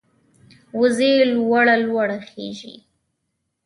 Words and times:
وزې 0.79 1.11
لوړه 1.33 1.75
لوړه 1.85 2.17
خېژي 2.29 2.75